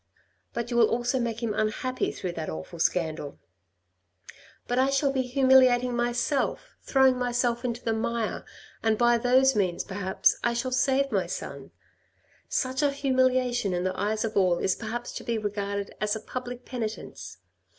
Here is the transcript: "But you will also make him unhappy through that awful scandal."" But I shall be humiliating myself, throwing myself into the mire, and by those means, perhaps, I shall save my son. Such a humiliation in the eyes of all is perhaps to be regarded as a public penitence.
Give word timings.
"But 0.55 0.71
you 0.71 0.77
will 0.77 0.89
also 0.89 1.19
make 1.19 1.43
him 1.43 1.53
unhappy 1.53 2.11
through 2.11 2.31
that 2.31 2.49
awful 2.49 2.79
scandal."" 2.79 3.37
But 4.67 4.79
I 4.79 4.89
shall 4.89 5.11
be 5.11 5.21
humiliating 5.21 5.95
myself, 5.95 6.75
throwing 6.81 7.19
myself 7.19 7.63
into 7.63 7.83
the 7.85 7.93
mire, 7.93 8.43
and 8.81 8.97
by 8.97 9.19
those 9.19 9.55
means, 9.55 9.83
perhaps, 9.83 10.39
I 10.43 10.55
shall 10.55 10.71
save 10.71 11.11
my 11.11 11.27
son. 11.27 11.69
Such 12.49 12.81
a 12.81 12.89
humiliation 12.89 13.75
in 13.75 13.83
the 13.83 13.95
eyes 13.95 14.25
of 14.25 14.35
all 14.35 14.57
is 14.57 14.73
perhaps 14.75 15.11
to 15.11 15.23
be 15.23 15.37
regarded 15.37 15.93
as 16.01 16.15
a 16.15 16.19
public 16.19 16.65
penitence. 16.65 17.37